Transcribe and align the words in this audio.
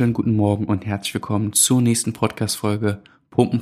wunderschönen 0.00 0.14
guten 0.14 0.34
Morgen 0.34 0.64
und 0.64 0.86
herzlich 0.86 1.12
willkommen 1.12 1.52
zur 1.52 1.82
nächsten 1.82 2.14
Podcast-Folge 2.14 3.02
Pumpen 3.28 3.60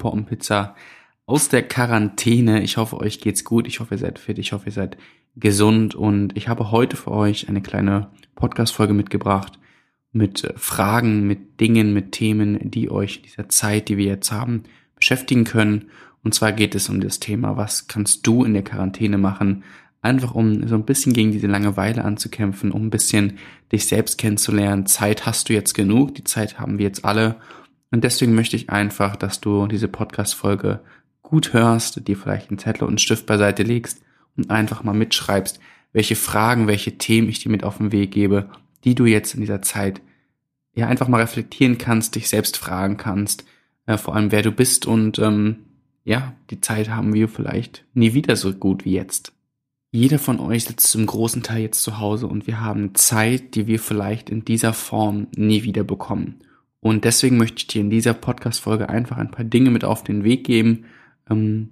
aus 1.27 1.49
der 1.49 1.67
Quarantäne. 1.67 2.63
Ich 2.63 2.77
hoffe, 2.77 2.97
euch 2.99 3.21
geht's 3.21 3.43
gut. 3.43 3.67
Ich 3.67 3.81
hoffe, 3.81 3.97
ihr 3.97 3.99
seid 3.99 4.21
fit. 4.21 4.39
Ich 4.39 4.53
hoffe, 4.53 4.67
ihr 4.67 4.73
seid 4.73 4.99
gesund. 5.35 5.97
Und 5.97 6.37
ich 6.37 6.47
habe 6.47 6.71
heute 6.71 6.97
für 6.97 7.11
euch 7.11 7.49
eine 7.49 7.61
kleine 7.61 8.13
Podcast-Folge 8.37 8.95
mitgebracht 8.95 9.59
mit 10.13 10.45
äh, 10.45 10.53
Fragen, 10.55 11.27
mit 11.27 11.59
Dingen, 11.59 11.93
mit 11.93 12.13
Themen, 12.13 12.71
die 12.71 12.89
euch 12.89 13.17
in 13.17 13.23
dieser 13.25 13.49
Zeit, 13.49 13.89
die 13.89 13.97
wir 13.97 14.07
jetzt 14.07 14.31
haben, 14.31 14.63
beschäftigen 14.95 15.43
können. 15.43 15.91
Und 16.23 16.35
zwar 16.35 16.53
geht 16.53 16.77
es 16.77 16.89
um 16.89 17.01
das 17.01 17.19
Thema, 17.19 17.57
was 17.57 17.89
kannst 17.89 18.25
du 18.29 18.45
in 18.45 18.55
der 18.55 18.63
Quarantäne 18.63 19.19
machen, 19.19 19.65
einfach 20.01 20.35
um 20.35 20.67
so 20.69 20.75
ein 20.75 20.85
bisschen 20.85 21.13
gegen 21.13 21.33
diese 21.33 21.47
Langeweile 21.47 22.05
anzukämpfen, 22.05 22.71
um 22.71 22.87
ein 22.87 22.91
bisschen 22.91 23.39
dich 23.73 23.87
selbst 23.87 24.19
kennenzulernen. 24.19 24.87
Zeit 24.87 25.27
hast 25.27 25.49
du 25.49 25.53
jetzt 25.53 25.75
genug, 25.75 26.15
die 26.15 26.25
Zeit 26.25 26.59
haben 26.59 26.79
wir 26.79 26.87
jetzt 26.87 27.05
alle. 27.05 27.37
Und 27.91 28.05
deswegen 28.05 28.35
möchte 28.35 28.57
ich 28.57 28.71
einfach, 28.71 29.17
dass 29.17 29.41
du 29.41 29.67
diese 29.67 29.89
Podcast-Folge 29.89 30.81
gut 31.23 31.53
hörst, 31.53 32.07
dir 32.07 32.17
vielleicht 32.17 32.51
einen 32.51 32.59
Zettel 32.59 32.85
und 32.85 32.91
einen 32.91 32.99
Stift 32.99 33.27
beiseite 33.27 33.63
legst 33.63 34.01
und 34.37 34.51
einfach 34.51 34.83
mal 34.85 34.95
mitschreibst, 34.95 35.61
welche 35.93 36.17
Fragen, 36.17 36.67
welche 36.67 36.97
Themen 36.99 37.29
ich 37.29 37.41
dir 37.41 37.51
mit 37.51 37.65
auf 37.65 37.79
den 37.79 37.93
Weg 37.93 38.13
gebe, 38.13 38.51
die 38.85 38.95
du 38.95 39.07
jetzt 39.07 39.35
in 39.35 39.41
dieser 39.41 39.63
Zeit 39.63 40.01
ja 40.75 40.87
einfach 40.87 41.09
mal 41.09 41.21
reflektieren 41.21 41.77
kannst, 41.77 42.15
dich 42.15 42.29
selbst 42.29 42.57
fragen 42.57 42.97
kannst, 42.97 43.45
äh, 43.87 43.99
vor 43.99 44.15
allem 44.15 44.31
wer 44.31 44.43
du 44.43 44.53
bist 44.53 44.87
und 44.87 45.19
ähm, 45.19 45.57
ja, 46.05 46.35
die 46.51 46.61
Zeit 46.61 46.89
haben 46.89 47.13
wir 47.13 47.29
vielleicht 47.29 47.85
nie 47.95 48.15
wieder 48.15 48.37
so 48.37 48.53
gut 48.53 48.85
wie 48.85 48.93
jetzt. 48.93 49.33
Jeder 49.91 50.19
von 50.19 50.39
euch 50.39 50.65
sitzt 50.65 50.89
zum 50.89 51.07
großen 51.07 51.43
Teil 51.43 51.63
jetzt 51.63 51.83
zu 51.83 51.99
Hause 51.99 52.27
und 52.27 52.47
wir 52.47 52.61
haben 52.61 52.95
Zeit, 52.95 53.55
die 53.55 53.67
wir 53.67 53.79
vielleicht 53.79 54.29
in 54.29 54.45
dieser 54.45 54.75
Form 54.75 55.29
nie 55.35 55.63
wieder 55.63 55.83
bekommen. 55.83 56.41
Und 56.81 57.05
deswegen 57.05 57.39
möchte 57.39 57.59
ich 57.59 57.67
dir 57.69 57.81
in 57.81 57.91
dieser 57.91 58.13
Podcast-Folge 58.13 58.89
einfach 58.89 59.17
ein 59.17 59.31
paar 59.31 59.45
Dinge 59.45 59.71
mit 59.71 59.85
auf 59.85 60.05
den 60.05 60.25
Weg 60.25 60.45
geben, 60.45 60.85
ähm, 61.31 61.71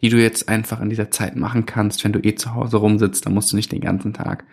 die 0.00 0.08
du 0.08 0.20
jetzt 0.20 0.48
einfach 0.48 0.80
in 0.80 0.88
dieser 0.88 1.10
Zeit 1.10 1.36
machen 1.36 1.66
kannst, 1.66 2.02
wenn 2.04 2.12
du 2.12 2.20
eh 2.20 2.34
zu 2.34 2.54
Hause 2.54 2.78
rumsitzt, 2.78 3.26
dann 3.26 3.34
musst 3.34 3.52
du 3.52 3.56
nicht 3.56 3.70
den 3.70 3.80
ganzen 3.80 4.14
Tag 4.14 4.44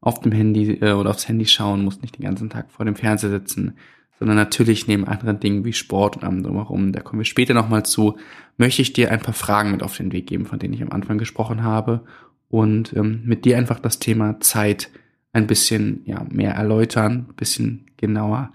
auf 0.00 0.20
dem 0.20 0.32
Handy 0.32 0.78
äh, 0.80 0.92
oder 0.92 1.10
aufs 1.10 1.28
Handy 1.28 1.46
schauen, 1.46 1.84
musst 1.84 2.02
nicht 2.02 2.18
den 2.18 2.24
ganzen 2.24 2.50
Tag 2.50 2.70
vor 2.70 2.84
dem 2.84 2.96
Fernseher 2.96 3.30
sitzen, 3.30 3.78
sondern 4.18 4.36
natürlich 4.36 4.88
neben 4.88 5.06
anderen 5.06 5.40
Dingen 5.40 5.64
wie 5.64 5.72
Sport 5.72 6.16
und 6.16 6.24
allem 6.24 6.42
drumherum, 6.42 6.92
da 6.92 7.00
kommen 7.00 7.20
wir 7.20 7.24
später 7.24 7.54
nochmal 7.54 7.84
zu, 7.84 8.18
möchte 8.56 8.82
ich 8.82 8.92
dir 8.92 9.12
ein 9.12 9.20
paar 9.20 9.34
Fragen 9.34 9.70
mit 9.70 9.82
auf 9.82 9.96
den 9.96 10.12
Weg 10.12 10.26
geben, 10.26 10.44
von 10.44 10.58
denen 10.58 10.74
ich 10.74 10.82
am 10.82 10.90
Anfang 10.90 11.18
gesprochen 11.18 11.62
habe 11.62 12.04
und 12.48 12.94
ähm, 12.96 13.22
mit 13.24 13.44
dir 13.44 13.58
einfach 13.58 13.80
das 13.80 13.98
Thema 13.98 14.40
Zeit 14.40 14.90
ein 15.32 15.46
bisschen 15.46 16.02
ja, 16.04 16.24
mehr 16.30 16.52
erläutern, 16.52 17.26
ein 17.28 17.34
bisschen 17.36 17.86
genauer 17.96 18.52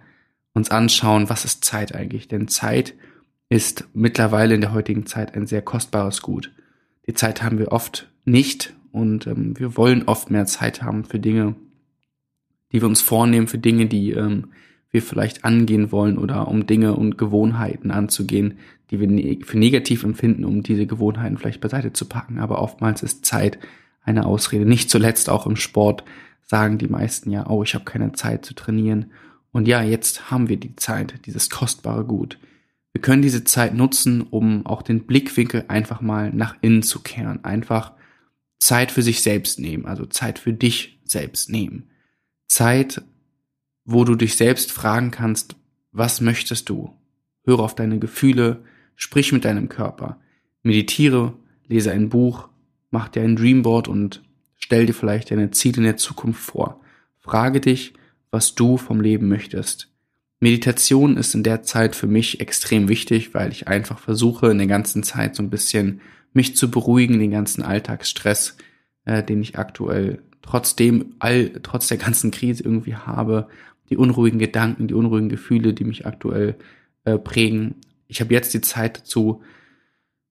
uns 0.53 0.69
anschauen, 0.69 1.29
was 1.29 1.45
ist 1.45 1.63
Zeit 1.63 1.95
eigentlich? 1.95 2.27
Denn 2.27 2.47
Zeit 2.47 2.93
ist 3.49 3.87
mittlerweile 3.93 4.55
in 4.55 4.61
der 4.61 4.73
heutigen 4.73 5.05
Zeit 5.05 5.35
ein 5.35 5.47
sehr 5.47 5.61
kostbares 5.61 6.21
Gut. 6.21 6.51
Die 7.07 7.13
Zeit 7.13 7.43
haben 7.43 7.57
wir 7.59 7.71
oft 7.71 8.09
nicht 8.25 8.73
und 8.91 9.27
ähm, 9.27 9.57
wir 9.59 9.77
wollen 9.77 10.03
oft 10.03 10.31
mehr 10.31 10.45
Zeit 10.45 10.81
haben 10.81 11.03
für 11.03 11.19
Dinge, 11.19 11.55
die 12.71 12.81
wir 12.81 12.87
uns 12.87 13.01
vornehmen, 13.01 13.47
für 13.47 13.57
Dinge, 13.57 13.87
die 13.87 14.11
ähm, 14.11 14.49
wir 14.89 15.01
vielleicht 15.01 15.43
angehen 15.43 15.91
wollen 15.91 16.17
oder 16.17 16.47
um 16.47 16.67
Dinge 16.67 16.95
und 16.95 17.17
Gewohnheiten 17.17 17.91
anzugehen, 17.91 18.59
die 18.91 18.99
wir 18.99 19.07
ne 19.07 19.39
für 19.43 19.57
negativ 19.57 20.03
empfinden, 20.03 20.45
um 20.45 20.61
diese 20.61 20.85
Gewohnheiten 20.85 21.37
vielleicht 21.37 21.61
beiseite 21.61 21.93
zu 21.93 22.07
packen. 22.07 22.39
Aber 22.39 22.61
oftmals 22.61 23.01
ist 23.01 23.25
Zeit 23.25 23.57
eine 24.03 24.25
Ausrede. 24.25 24.65
Nicht 24.65 24.89
zuletzt 24.89 25.29
auch 25.29 25.47
im 25.47 25.55
Sport 25.55 26.03
sagen 26.41 26.77
die 26.77 26.87
meisten 26.87 27.31
ja, 27.31 27.49
oh, 27.49 27.63
ich 27.63 27.73
habe 27.73 27.85
keine 27.85 28.11
Zeit 28.13 28.45
zu 28.45 28.53
trainieren. 28.53 29.11
Und 29.51 29.67
ja, 29.67 29.81
jetzt 29.81 30.29
haben 30.29 30.49
wir 30.49 30.57
die 30.57 30.75
Zeit, 30.75 31.25
dieses 31.25 31.49
kostbare 31.49 32.05
Gut. 32.05 32.37
Wir 32.91 33.01
können 33.01 33.21
diese 33.21 33.43
Zeit 33.43 33.73
nutzen, 33.73 34.21
um 34.21 34.65
auch 34.65 34.81
den 34.81 35.05
Blickwinkel 35.05 35.65
einfach 35.67 36.01
mal 36.01 36.31
nach 36.31 36.55
innen 36.61 36.83
zu 36.83 36.99
kehren. 36.99 37.43
Einfach 37.43 37.93
Zeit 38.59 38.91
für 38.91 39.01
sich 39.01 39.21
selbst 39.21 39.59
nehmen, 39.59 39.85
also 39.85 40.05
Zeit 40.05 40.39
für 40.39 40.53
dich 40.53 40.99
selbst 41.03 41.49
nehmen. 41.49 41.89
Zeit, 42.47 43.01
wo 43.83 44.03
du 44.05 44.15
dich 44.15 44.35
selbst 44.37 44.71
fragen 44.71 45.11
kannst, 45.11 45.55
was 45.91 46.21
möchtest 46.21 46.69
du? 46.69 46.93
Höre 47.45 47.59
auf 47.59 47.75
deine 47.75 47.99
Gefühle, 47.99 48.63
sprich 48.95 49.31
mit 49.31 49.43
deinem 49.43 49.69
Körper, 49.69 50.19
meditiere, 50.61 51.33
lese 51.67 51.91
ein 51.91 52.09
Buch, 52.09 52.47
mach 52.93 53.09
dir 53.09 53.23
ein 53.23 53.35
Dreamboard 53.35 53.87
und 53.87 54.21
stell 54.55 54.85
dir 54.85 54.93
vielleicht 54.93 55.31
deine 55.31 55.49
Ziele 55.49 55.77
in 55.77 55.83
der 55.83 55.97
Zukunft 55.97 56.41
vor. 56.41 56.79
Frage 57.19 57.59
dich, 57.59 57.93
was 58.29 58.53
du 58.53 58.77
vom 58.77 59.01
Leben 59.01 59.27
möchtest. 59.27 59.89
Meditation 60.39 61.17
ist 61.17 61.33
in 61.33 61.41
der 61.41 61.63
Zeit 61.63 61.95
für 61.95 62.05
mich 62.05 62.39
extrem 62.39 62.89
wichtig, 62.89 63.33
weil 63.33 63.51
ich 63.51 63.67
einfach 63.67 63.97
versuche, 63.97 64.51
in 64.51 64.59
der 64.59 64.67
ganzen 64.67 65.01
Zeit 65.01 65.35
so 65.35 65.41
ein 65.41 65.49
bisschen 65.49 66.01
mich 66.33 66.55
zu 66.55 66.69
beruhigen, 66.69 67.17
den 67.17 67.31
ganzen 67.31 67.63
Alltagsstress, 67.63 68.57
äh, 69.05 69.23
den 69.23 69.41
ich 69.41 69.57
aktuell 69.57 70.21
trotzdem 70.43 71.15
all, 71.17 71.49
trotz 71.63 71.87
der 71.87 71.97
ganzen 71.97 72.29
Krise 72.29 72.63
irgendwie 72.63 72.95
habe, 72.95 73.47
die 73.89 73.97
unruhigen 73.97 74.37
Gedanken, 74.37 74.87
die 74.87 74.93
unruhigen 74.93 75.29
Gefühle, 75.29 75.73
die 75.73 75.85
mich 75.85 76.05
aktuell 76.05 76.55
äh, 77.05 77.17
prägen. 77.17 77.75
Ich 78.07 78.21
habe 78.21 78.33
jetzt 78.33 78.53
die 78.53 78.61
Zeit 78.61 78.99
dazu, 78.99 79.41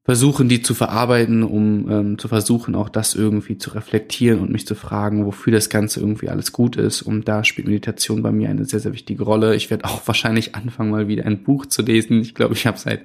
versuchen, 0.05 0.49
die 0.49 0.63
zu 0.63 0.75
verarbeiten, 0.75 1.45
um 1.45 1.89
ähm, 1.91 2.19
zu 2.19 2.27
versuchen, 2.27 2.75
auch 2.75 2.89
das 2.89 3.15
irgendwie 3.15 3.57
zu 3.57 3.71
reflektieren 3.71 4.41
und 4.41 4.51
mich 4.51 4.67
zu 4.67 4.75
fragen, 4.75 5.25
wofür 5.27 5.53
das 5.53 5.71
Ganze 5.71 6.01
irgendwie 6.01 6.29
alles 6.29 6.53
gut 6.53 6.77
ist. 6.77 7.03
Und 7.03 7.29
da 7.29 7.45
spielt 7.45 7.69
Meditation 7.69 8.23
bei 8.23 8.33
mir 8.33 8.49
eine 8.49 8.65
sehr, 8.65 8.81
sehr 8.81 8.93
wichtige 8.93 9.23
Rolle. 9.23 9.55
Ich 9.55 9.71
werde 9.71 9.85
auch 9.85 10.03
wahrscheinlich 10.07 10.55
anfangen, 10.55 10.91
mal 10.91 11.09
wieder 11.09 11.25
ein 11.27 11.45
Buch 11.45 11.67
zu 11.67 11.83
lesen. 11.83 12.21
Ich 12.21 12.35
glaube, 12.35 12.55
ich 12.55 12.67
habe 12.67 12.79
seit 12.79 13.03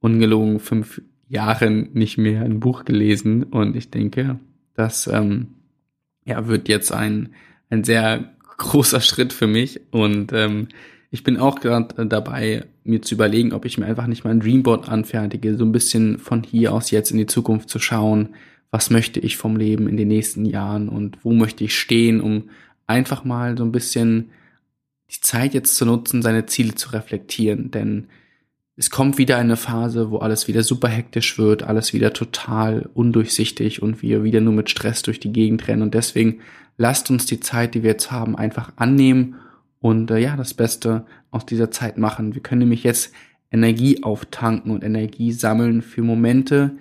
ungelogen 0.00 0.58
fünf 0.58 1.00
Jahren 1.28 1.90
nicht 1.92 2.18
mehr 2.18 2.42
ein 2.42 2.60
Buch 2.60 2.84
gelesen. 2.84 3.44
Und 3.44 3.76
ich 3.76 3.90
denke, 3.90 4.40
das 4.74 5.06
ähm, 5.06 5.54
ja, 6.24 6.48
wird 6.48 6.68
jetzt 6.68 6.92
ein, 6.92 7.30
ein 7.70 7.84
sehr 7.84 8.32
großer 8.58 9.00
Schritt 9.00 9.32
für 9.32 9.46
mich. 9.46 9.80
Und 9.92 10.32
ähm, 10.32 10.66
ich 11.14 11.22
bin 11.22 11.36
auch 11.36 11.60
gerade 11.60 12.06
dabei, 12.06 12.64
mir 12.82 13.00
zu 13.00 13.14
überlegen, 13.14 13.52
ob 13.52 13.66
ich 13.66 13.78
mir 13.78 13.86
einfach 13.86 14.08
nicht 14.08 14.24
mal 14.24 14.32
ein 14.32 14.40
Dreamboard 14.40 14.88
anfertige, 14.88 15.56
so 15.56 15.64
ein 15.64 15.70
bisschen 15.70 16.18
von 16.18 16.42
hier 16.42 16.72
aus 16.74 16.90
jetzt 16.90 17.12
in 17.12 17.18
die 17.18 17.26
Zukunft 17.26 17.70
zu 17.70 17.78
schauen, 17.78 18.30
was 18.72 18.90
möchte 18.90 19.20
ich 19.20 19.36
vom 19.36 19.56
Leben 19.56 19.86
in 19.86 19.96
den 19.96 20.08
nächsten 20.08 20.44
Jahren 20.44 20.88
und 20.88 21.18
wo 21.22 21.32
möchte 21.32 21.62
ich 21.62 21.78
stehen, 21.78 22.20
um 22.20 22.50
einfach 22.88 23.22
mal 23.24 23.56
so 23.56 23.62
ein 23.62 23.70
bisschen 23.70 24.30
die 25.08 25.20
Zeit 25.20 25.54
jetzt 25.54 25.76
zu 25.76 25.86
nutzen, 25.86 26.20
seine 26.20 26.46
Ziele 26.46 26.74
zu 26.74 26.90
reflektieren, 26.90 27.70
denn 27.70 28.08
es 28.74 28.90
kommt 28.90 29.16
wieder 29.16 29.38
eine 29.38 29.56
Phase, 29.56 30.10
wo 30.10 30.16
alles 30.16 30.48
wieder 30.48 30.64
super 30.64 30.88
hektisch 30.88 31.38
wird, 31.38 31.62
alles 31.62 31.92
wieder 31.92 32.12
total 32.12 32.90
undurchsichtig 32.92 33.80
und 33.82 34.02
wir 34.02 34.24
wieder 34.24 34.40
nur 34.40 34.52
mit 34.54 34.68
Stress 34.68 35.02
durch 35.02 35.20
die 35.20 35.32
Gegend 35.32 35.68
rennen. 35.68 35.82
Und 35.82 35.94
deswegen 35.94 36.40
lasst 36.76 37.08
uns 37.08 37.24
die 37.24 37.38
Zeit, 37.38 37.76
die 37.76 37.84
wir 37.84 37.90
jetzt 37.90 38.10
haben, 38.10 38.34
einfach 38.34 38.72
annehmen 38.74 39.36
und 39.84 40.10
äh, 40.10 40.18
ja, 40.18 40.34
das 40.34 40.54
Beste 40.54 41.04
aus 41.30 41.44
dieser 41.44 41.70
Zeit 41.70 41.98
machen. 41.98 42.34
Wir 42.34 42.40
können 42.40 42.60
nämlich 42.60 42.84
jetzt 42.84 43.12
Energie 43.50 44.02
auftanken 44.02 44.70
und 44.70 44.82
Energie 44.82 45.30
sammeln 45.30 45.82
für 45.82 46.00
Momente, 46.00 46.78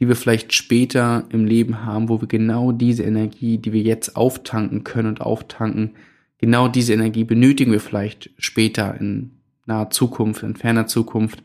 die 0.00 0.08
wir 0.08 0.16
vielleicht 0.16 0.54
später 0.54 1.26
im 1.28 1.44
Leben 1.44 1.84
haben, 1.84 2.08
wo 2.08 2.22
wir 2.22 2.26
genau 2.26 2.72
diese 2.72 3.02
Energie, 3.02 3.58
die 3.58 3.74
wir 3.74 3.82
jetzt 3.82 4.16
auftanken 4.16 4.82
können 4.82 5.08
und 5.08 5.20
auftanken, 5.20 5.90
genau 6.38 6.68
diese 6.68 6.94
Energie 6.94 7.24
benötigen 7.24 7.70
wir 7.70 7.80
vielleicht 7.80 8.30
später 8.38 8.98
in 8.98 9.32
naher 9.66 9.90
Zukunft, 9.90 10.42
in 10.42 10.56
ferner 10.56 10.86
Zukunft. 10.86 11.42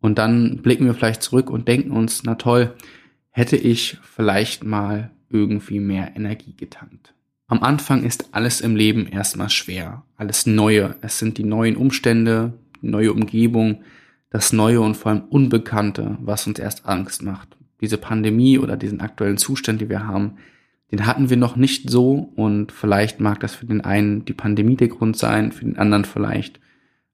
Und 0.00 0.16
dann 0.16 0.58
blicken 0.58 0.86
wir 0.86 0.94
vielleicht 0.94 1.24
zurück 1.24 1.50
und 1.50 1.66
denken 1.66 1.90
uns, 1.90 2.22
na 2.22 2.36
toll, 2.36 2.72
hätte 3.30 3.56
ich 3.56 3.98
vielleicht 4.00 4.62
mal 4.62 5.10
irgendwie 5.28 5.80
mehr 5.80 6.14
Energie 6.14 6.54
getankt. 6.56 7.15
Am 7.48 7.62
Anfang 7.62 8.02
ist 8.02 8.30
alles 8.32 8.60
im 8.60 8.74
Leben 8.74 9.06
erstmal 9.06 9.50
schwer, 9.50 10.02
alles 10.16 10.46
Neue. 10.46 10.96
Es 11.00 11.18
sind 11.18 11.38
die 11.38 11.44
neuen 11.44 11.76
Umstände, 11.76 12.54
die 12.82 12.88
neue 12.88 13.12
Umgebung, 13.12 13.82
das 14.30 14.52
Neue 14.52 14.80
und 14.80 14.96
vor 14.96 15.12
allem 15.12 15.22
Unbekannte, 15.30 16.18
was 16.20 16.46
uns 16.48 16.58
erst 16.58 16.86
Angst 16.86 17.22
macht. 17.22 17.56
Diese 17.80 17.98
Pandemie 17.98 18.58
oder 18.58 18.76
diesen 18.76 19.00
aktuellen 19.00 19.38
Zustand, 19.38 19.80
die 19.80 19.88
wir 19.88 20.06
haben, 20.06 20.38
den 20.90 21.06
hatten 21.06 21.30
wir 21.30 21.36
noch 21.36 21.56
nicht 21.56 21.88
so 21.88 22.32
und 22.34 22.72
vielleicht 22.72 23.20
mag 23.20 23.38
das 23.40 23.54
für 23.54 23.66
den 23.66 23.80
einen 23.80 24.24
die 24.24 24.34
Pandemie 24.34 24.76
der 24.76 24.88
Grund 24.88 25.16
sein, 25.16 25.52
für 25.52 25.64
den 25.64 25.78
anderen 25.78 26.04
vielleicht 26.04 26.60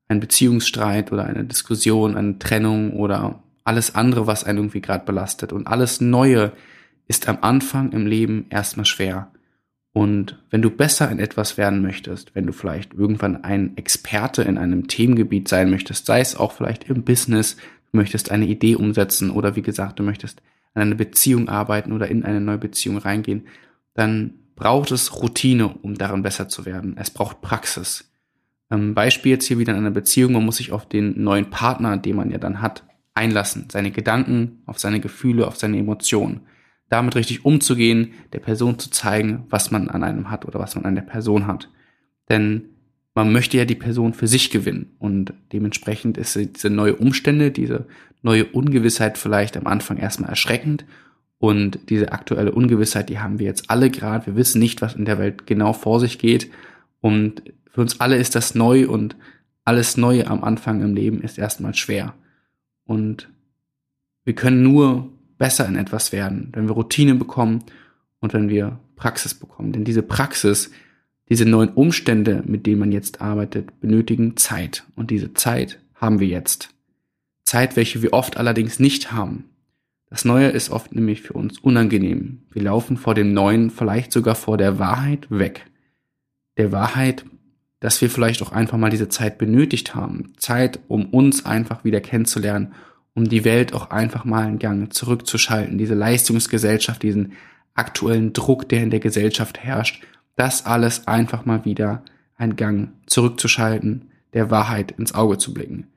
ein 0.09 0.21
Beziehungsstreit 0.21 1.13
oder 1.13 1.25
eine 1.25 1.45
Diskussion, 1.45 2.17
eine 2.17 2.39
Trennung 2.39 2.93
oder 2.95 3.43
alles 3.65 3.95
andere, 3.95 4.27
was 4.27 4.45
einen 4.45 4.59
irgendwie 4.59 4.81
gerade 4.81 5.05
belastet. 5.05 5.53
Und 5.53 5.67
alles 5.67 6.01
Neue 6.01 6.53
ist 7.07 7.29
am 7.29 7.39
Anfang 7.43 7.93
im 7.93 8.07
Leben 8.07 8.47
erstmal 8.51 8.87
schwer. 8.87 9.31
Und 9.93 10.43
wenn 10.51 10.63
du 10.63 10.71
besser 10.71 11.11
in 11.11 11.19
etwas 11.19 11.59
werden 11.59 11.83
möchtest, 11.83 12.35
wenn 12.35 12.47
du 12.47 12.53
vielleicht 12.53 12.95
irgendwann 12.95 13.45
ein 13.45 13.77
Experte 13.77 14.43
in 14.43 14.57
einem 14.57 14.89
Themengebiet 14.89 15.49
sein 15.49 15.71
möchtest, 15.71 16.07
sei 16.07 16.21
es 16.21 16.35
auch 16.35 16.53
vielleicht 16.53 16.85
im 16.85 17.03
Business, 17.03 17.57
du 17.93 17.99
möchtest 17.99 18.31
eine 18.31 18.47
Idee 18.47 18.75
umsetzen 18.77 19.31
oder 19.31 19.55
wie 19.55 19.63
gesagt, 19.63 19.99
du 19.99 20.03
möchtest 20.03 20.41
an 20.75 20.83
einer 20.83 20.95
Beziehung 20.95 21.49
arbeiten 21.51 21.93
oder 21.93 22.09
in 22.09 22.25
eine 22.25 22.41
neue 22.41 22.59
Beziehung 22.59 22.97
reingehen, 22.97 23.47
dann 23.93 24.35
braucht 24.57 24.91
es 24.93 25.21
Routine, 25.21 25.69
um 25.83 25.95
darin 25.95 26.23
besser 26.23 26.49
zu 26.49 26.65
werden. 26.65 26.97
Es 26.99 27.11
braucht 27.11 27.43
Praxis. 27.43 28.11
Ähm, 28.71 28.95
Beispiel 28.95 29.33
jetzt 29.33 29.47
hier 29.47 29.59
wieder 29.59 29.73
in 29.73 29.79
einer 29.79 29.91
Beziehung, 29.91 30.33
man 30.33 30.45
muss 30.45 30.57
sich 30.57 30.73
auf 30.73 30.89
den 30.89 31.23
neuen 31.23 31.51
Partner, 31.51 31.99
den 31.99 32.17
man 32.17 32.31
ja 32.31 32.39
dann 32.39 32.63
hat, 32.63 32.85
einlassen, 33.15 33.69
seine 33.71 33.91
Gedanken, 33.91 34.63
auf 34.65 34.79
seine 34.79 35.01
Gefühle, 35.01 35.47
auf 35.47 35.57
seine 35.57 35.79
Emotionen. 35.79 36.41
Damit 36.93 37.17
richtig 37.17 37.47
umzugehen, 37.47 38.13
der 38.35 38.41
Person 38.41 38.79
zu 38.79 38.91
zeigen, 38.91 39.47
was 39.49 39.71
man 39.71 39.89
an 39.89 40.05
einem 40.05 40.31
hat 40.31 40.45
oder 40.45 40.59
was 40.59 40.75
man 40.75 40.85
an 40.85 40.95
der 40.95 41.03
Person 41.03 41.47
hat. 41.47 41.71
Denn 42.29 42.65
man 43.15 43.33
möchte 43.33 43.57
ja 43.57 43.65
die 43.65 43.75
Person 43.75 44.13
für 44.13 44.27
sich 44.27 44.51
gewinnen 44.51 44.95
und 44.99 45.33
dementsprechend 45.55 46.19
ist 46.19 46.35
diese 46.35 46.69
neue 46.69 46.97
Umstände, 46.97 47.51
diese 47.51 47.87
neue 48.21 48.45
Ungewissheit 48.45 49.17
vielleicht 49.17 49.57
am 49.57 49.67
Anfang 49.67 49.97
erstmal 49.97 50.29
erschreckend 50.29 50.85
und 51.39 51.79
diese 51.89 52.13
aktuelle 52.13 52.53
Ungewissheit, 52.53 53.09
die 53.09 53.21
haben 53.21 53.39
wir 53.39 53.47
jetzt 53.47 53.71
alle 53.71 53.91
gerade. 53.91 54.27
Wir 54.27 54.37
wissen 54.37 54.59
nicht, 54.59 54.83
was 54.83 54.95
in 54.95 55.07
der 55.07 55.19
Welt 55.19 55.47
genau 55.47 55.73
vor 55.73 55.99
sich 55.99 56.19
geht 56.19 56.51
und 57.01 57.43
für 57.71 57.81
uns 57.81 58.01
alle 58.01 58.17
ist 58.17 58.35
das 58.35 58.55
neu 58.55 58.87
und 58.87 59.17
alles 59.65 59.97
Neue 59.97 60.27
am 60.27 60.45
Anfang 60.45 60.83
im 60.83 60.95
Leben 60.95 61.23
ist 61.23 61.39
erstmal 61.39 61.75
schwer. 61.75 62.15
Und 62.85 63.29
wir 64.25 64.35
können 64.35 64.63
nur 64.63 65.11
besser 65.43 65.67
in 65.67 65.75
etwas 65.75 66.13
werden, 66.13 66.51
wenn 66.53 66.69
wir 66.69 66.75
Routine 66.75 67.17
bekommen 67.17 67.65
und 68.21 68.33
wenn 68.33 68.49
wir 68.49 68.79
Praxis 68.95 69.35
bekommen. 69.35 69.73
Denn 69.73 69.83
diese 69.83 70.05
Praxis, 70.05 70.71
diese 71.29 71.45
neuen 71.45 71.71
Umstände, 71.71 72.45
mit 72.47 72.65
denen 72.65 72.79
man 72.79 72.93
jetzt 72.93 73.21
arbeitet, 73.21 73.81
benötigen 73.81 74.37
Zeit. 74.37 74.85
Und 74.95 75.11
diese 75.11 75.35
Zeit 75.35 75.81
haben 75.97 76.21
wir 76.21 76.29
jetzt. 76.29 76.69
Zeit, 77.43 77.75
welche 77.75 78.03
wir 78.03 78.13
oft 78.13 78.37
allerdings 78.37 78.79
nicht 78.79 79.11
haben. 79.11 79.47
Das 80.09 80.25
Neue 80.25 80.47
ist 80.47 80.71
oft 80.71 80.95
nämlich 80.95 81.23
für 81.23 81.33
uns 81.33 81.59
unangenehm. 81.59 82.43
Wir 82.53 82.63
laufen 82.63 82.97
vor 82.97 83.15
dem 83.15 83.33
Neuen, 83.33 83.71
vielleicht 83.71 84.13
sogar 84.13 84.37
vor 84.37 84.59
der 84.59 84.79
Wahrheit 84.79 85.27
weg. 85.29 85.67
Der 86.57 86.71
Wahrheit, 86.71 87.25
dass 87.81 88.01
wir 88.01 88.11
vielleicht 88.11 88.43
auch 88.43 88.53
einfach 88.53 88.79
mal 88.79 88.91
diese 88.91 89.09
Zeit 89.09 89.39
benötigt 89.39 89.97
haben. 89.97 90.35
Zeit, 90.37 90.79
um 90.87 91.07
uns 91.07 91.45
einfach 91.45 91.83
wieder 91.83 92.01
kennenzulernen, 92.01 92.75
um 93.15 93.29
die 93.29 93.45
Welt 93.45 93.73
auch 93.73 93.91
einfach 93.91 94.25
mal 94.25 94.45
einen 94.45 94.59
Gang 94.59 94.93
zurückzuschalten. 94.93 95.79
Diese 95.79 95.95
Leistungsgesellschaft, 95.95 97.03
diesen 97.03 97.33
aktuellen 97.75 98.33
Druck, 98.33 98.69
der 98.69 98.83
in 98.83 98.91
der 98.91 99.01
Gesellschaft 99.01 99.59
herrscht, 99.59 100.03
das 100.37 100.67
alles 100.67 101.07
einfach 101.07 101.45
mal 101.45 101.65
wieder 101.65 102.05
einen 102.37 102.57
Gang 102.57 102.93
zurückzuschalten, 103.07 104.11
der 104.33 104.51
Wahrheit 104.51 104.93
ins 104.93 105.15
Auge 105.15 105.39
zu 105.39 105.53
blicken. 105.53 105.89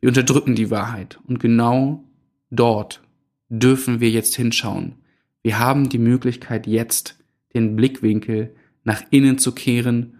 Wir 0.00 0.08
unterdrücken 0.08 0.54
die 0.54 0.70
Wahrheit 0.70 1.18
und 1.26 1.38
genau 1.38 2.04
dort 2.50 3.02
dürfen 3.48 4.00
wir 4.00 4.10
jetzt 4.10 4.34
hinschauen. 4.34 4.96
Wir 5.42 5.58
haben 5.58 5.88
die 5.88 5.98
Möglichkeit 5.98 6.66
jetzt 6.66 7.18
den 7.54 7.76
Blickwinkel 7.76 8.54
nach 8.82 9.02
innen 9.10 9.38
zu 9.38 9.52
kehren 9.52 10.14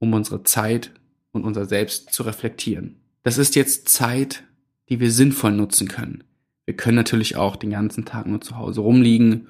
um 0.00 0.14
unsere 0.14 0.42
Zeit 0.42 0.90
und 1.30 1.44
unser 1.44 1.66
Selbst 1.66 2.12
zu 2.12 2.24
reflektieren. 2.24 2.96
Das 3.22 3.38
ist 3.38 3.54
jetzt 3.54 3.88
Zeit, 3.88 4.42
die 4.90 5.00
wir 5.00 5.10
sinnvoll 5.10 5.52
nutzen 5.52 5.88
können. 5.88 6.24
Wir 6.66 6.76
können 6.76 6.96
natürlich 6.96 7.36
auch 7.36 7.56
den 7.56 7.70
ganzen 7.70 8.04
Tag 8.04 8.26
nur 8.26 8.40
zu 8.40 8.58
Hause 8.58 8.80
rumliegen, 8.80 9.46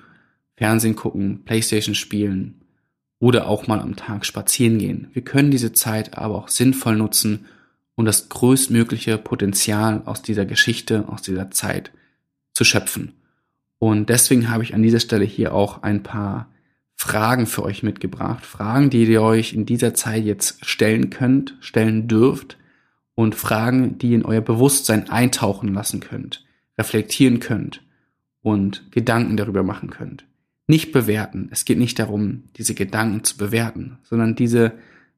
Fernsehen 0.56 0.94
gucken, 0.94 1.44
Playstation 1.44 1.94
spielen 1.94 2.60
oder 3.18 3.46
auch 3.46 3.66
mal 3.66 3.80
am 3.80 3.96
Tag 3.96 4.24
spazieren 4.26 4.78
gehen. 4.78 5.08
Wir 5.12 5.22
können 5.22 5.50
diese 5.50 5.72
Zeit 5.72 6.16
aber 6.16 6.36
auch 6.36 6.48
sinnvoll 6.48 6.96
nutzen, 6.96 7.46
um 7.94 8.04
das 8.04 8.28
größtmögliche 8.28 9.18
Potenzial 9.18 10.02
aus 10.04 10.22
dieser 10.22 10.46
Geschichte, 10.46 11.08
aus 11.08 11.22
dieser 11.22 11.50
Zeit 11.50 11.90
zu 12.52 12.64
schöpfen. 12.64 13.12
Und 13.78 14.10
deswegen 14.10 14.50
habe 14.50 14.62
ich 14.62 14.74
an 14.74 14.82
dieser 14.82 15.00
Stelle 15.00 15.24
hier 15.24 15.54
auch 15.54 15.82
ein 15.82 16.02
paar 16.02 16.50
Fragen 16.94 17.46
für 17.46 17.62
euch 17.62 17.82
mitgebracht. 17.82 18.44
Fragen, 18.44 18.90
die 18.90 19.04
ihr 19.04 19.22
euch 19.22 19.54
in 19.54 19.64
dieser 19.64 19.94
Zeit 19.94 20.24
jetzt 20.24 20.64
stellen 20.66 21.08
könnt, 21.08 21.56
stellen 21.60 22.08
dürft 22.08 22.58
und 23.14 23.34
Fragen, 23.34 23.98
die 23.98 24.14
in 24.14 24.24
euer 24.24 24.40
Bewusstsein 24.40 25.10
eintauchen 25.10 25.74
lassen 25.74 26.00
könnt, 26.00 26.44
reflektieren 26.78 27.40
könnt 27.40 27.82
und 28.42 28.90
Gedanken 28.92 29.36
darüber 29.36 29.62
machen 29.62 29.90
könnt. 29.90 30.24
Nicht 30.66 30.92
bewerten. 30.92 31.48
Es 31.50 31.64
geht 31.64 31.78
nicht 31.78 31.98
darum, 31.98 32.44
diese 32.56 32.74
Gedanken 32.74 33.24
zu 33.24 33.36
bewerten, 33.36 33.98
sondern 34.04 34.36
diese 34.36 34.72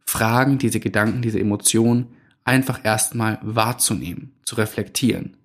Fragen, 0.05 0.59
diese 0.59 0.81
Gedanken, 0.81 1.23
diese 1.23 1.39
Emotionen 1.39 2.09
einfach 2.45 2.85
erstmal 2.85 3.39
wahrzunehmen, 3.43 4.33
zu 4.45 4.57
reflektieren. 4.57 5.37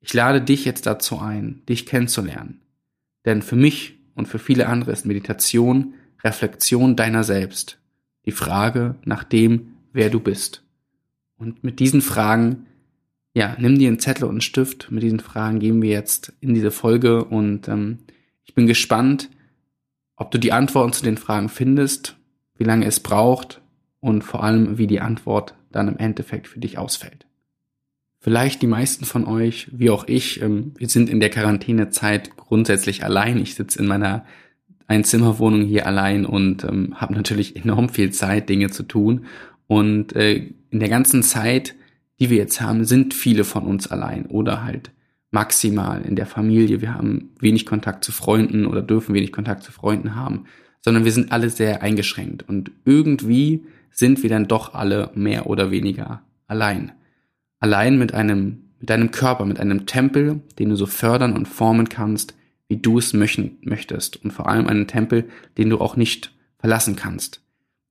Ich 0.00 0.14
lade 0.14 0.40
dich 0.40 0.64
jetzt 0.64 0.86
dazu 0.86 1.18
ein, 1.18 1.62
dich 1.68 1.86
kennenzulernen. 1.86 2.60
Denn 3.26 3.42
für 3.42 3.56
mich 3.56 3.98
und 4.14 4.28
für 4.28 4.38
viele 4.38 4.68
andere 4.68 4.92
ist 4.92 5.04
Meditation 5.04 5.94
Reflexion 6.24 6.96
deiner 6.96 7.24
selbst. 7.24 7.78
Die 8.24 8.32
Frage 8.32 8.96
nach 9.04 9.24
dem, 9.24 9.74
wer 9.92 10.10
du 10.10 10.20
bist. 10.20 10.62
Und 11.38 11.64
mit 11.64 11.80
diesen 11.80 12.00
Fragen, 12.00 12.66
ja, 13.34 13.56
nimm 13.58 13.78
dir 13.78 13.88
einen 13.88 14.00
Zettel 14.00 14.24
und 14.24 14.30
einen 14.30 14.40
Stift. 14.40 14.90
Mit 14.90 15.02
diesen 15.02 15.20
Fragen 15.20 15.60
gehen 15.60 15.80
wir 15.80 15.90
jetzt 15.90 16.32
in 16.40 16.54
diese 16.54 16.70
Folge 16.70 17.24
und 17.24 17.68
ähm, 17.68 17.98
ich 18.44 18.54
bin 18.54 18.66
gespannt, 18.66 19.30
ob 20.16 20.30
du 20.30 20.38
die 20.38 20.52
Antworten 20.52 20.92
zu 20.92 21.04
den 21.04 21.16
Fragen 21.16 21.48
findest, 21.48 22.16
wie 22.56 22.64
lange 22.64 22.86
es 22.86 23.00
braucht 23.00 23.60
und 24.00 24.22
vor 24.22 24.42
allem, 24.42 24.78
wie 24.78 24.88
die 24.88 25.00
Antwort 25.00 25.54
dann 25.70 25.88
im 25.88 25.98
Endeffekt 25.98 26.48
für 26.48 26.58
dich 26.58 26.78
ausfällt. 26.78 27.26
Vielleicht 28.20 28.62
die 28.62 28.66
meisten 28.66 29.04
von 29.04 29.24
euch, 29.24 29.68
wie 29.70 29.90
auch 29.90 30.08
ich, 30.08 30.42
ähm, 30.42 30.72
wir 30.76 30.88
sind 30.88 31.08
in 31.08 31.20
der 31.20 31.30
Quarantänezeit 31.30 32.36
grundsätzlich 32.36 33.04
allein. 33.04 33.38
Ich 33.38 33.54
sitze 33.54 33.78
in 33.78 33.86
meiner 33.86 34.24
Einzimmerwohnung 34.88 35.62
hier 35.62 35.86
allein 35.86 36.26
und 36.26 36.64
ähm, 36.64 37.00
habe 37.00 37.14
natürlich 37.14 37.54
enorm 37.54 37.88
viel 37.88 38.10
Zeit, 38.10 38.48
Dinge 38.48 38.70
zu 38.70 38.82
tun. 38.82 39.26
Und 39.68 40.16
äh, 40.16 40.52
in 40.70 40.80
der 40.80 40.88
ganzen 40.88 41.22
Zeit, 41.22 41.74
die 42.20 42.30
wir 42.30 42.36
jetzt 42.36 42.60
haben, 42.60 42.84
sind 42.84 43.14
viele 43.14 43.44
von 43.44 43.64
uns 43.64 43.86
allein 43.86 44.26
oder 44.26 44.64
halt 44.64 44.90
maximal 45.30 46.02
in 46.02 46.16
der 46.16 46.26
Familie. 46.26 46.80
Wir 46.80 46.94
haben 46.94 47.30
wenig 47.38 47.66
Kontakt 47.66 48.04
zu 48.04 48.12
Freunden 48.12 48.66
oder 48.66 48.82
dürfen 48.82 49.14
wenig 49.14 49.32
Kontakt 49.32 49.62
zu 49.62 49.72
Freunden 49.72 50.14
haben, 50.14 50.44
sondern 50.80 51.04
wir 51.04 51.12
sind 51.12 51.32
alle 51.32 51.50
sehr 51.50 51.82
eingeschränkt 51.82 52.48
und 52.48 52.70
irgendwie 52.84 53.64
sind 53.90 54.22
wir 54.22 54.30
dann 54.30 54.48
doch 54.48 54.74
alle 54.74 55.10
mehr 55.14 55.46
oder 55.46 55.70
weniger 55.70 56.22
allein 56.46 56.92
allein 57.60 57.98
mit 57.98 58.14
einem, 58.14 58.70
mit 58.78 58.90
deinem 58.90 59.10
Körper, 59.10 59.44
mit 59.44 59.60
einem 59.60 59.86
Tempel, 59.86 60.40
den 60.58 60.70
du 60.70 60.76
so 60.76 60.86
fördern 60.86 61.34
und 61.34 61.46
formen 61.46 61.88
kannst, 61.88 62.34
wie 62.68 62.76
du 62.76 62.98
es 62.98 63.12
möchten, 63.12 63.58
möchtest. 63.62 64.22
Und 64.24 64.32
vor 64.32 64.48
allem 64.48 64.66
einen 64.66 64.86
Tempel, 64.86 65.28
den 65.56 65.70
du 65.70 65.78
auch 65.78 65.96
nicht 65.96 66.34
verlassen 66.58 66.96
kannst. 66.96 67.42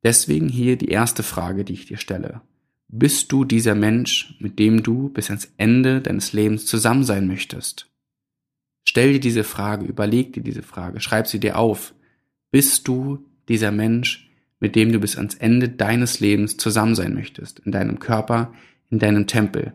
Deswegen 0.03 0.49
hier 0.49 0.77
die 0.77 0.89
erste 0.89 1.23
Frage, 1.23 1.63
die 1.63 1.73
ich 1.73 1.85
dir 1.85 1.97
stelle. 1.97 2.41
Bist 2.89 3.33
du 3.33 3.43
dieser 3.43 3.75
Mensch, 3.75 4.35
mit 4.39 4.59
dem 4.59 4.81
du 4.81 5.09
bis 5.09 5.29
ans 5.29 5.51
Ende 5.57 5.99
deines 5.99 6.31
Lebens 6.31 6.65
zusammen 6.65 7.03
sein 7.03 7.27
möchtest? 7.27 7.89
Stell 8.85 9.13
dir 9.13 9.19
diese 9.19 9.43
Frage, 9.43 9.85
überleg 9.85 10.31
dir 10.31 10.41
diese 10.41 10.63
Frage, 10.63 11.01
schreib 11.01 11.27
sie 11.27 11.41
dir 11.41 11.57
auf. 11.57 11.93
Bist 12.49 12.87
du 12.87 13.25
dieser 13.49 13.71
Mensch, 13.71 14.29
mit 14.61 14.75
dem 14.75 14.93
du 14.93 14.99
bis 14.99 15.17
ans 15.17 15.35
Ende 15.35 15.67
deines 15.67 16.21
Lebens 16.21 16.55
zusammen 16.55 16.95
sein 16.95 17.13
möchtest, 17.13 17.59
in 17.59 17.73
deinem 17.73 17.99
Körper, 17.99 18.53
in 18.89 18.99
deinem 18.99 19.27
Tempel? 19.27 19.73